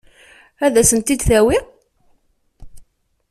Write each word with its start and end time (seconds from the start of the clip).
Ad 0.65 0.75
sen-t-id-tawi? 0.89 1.57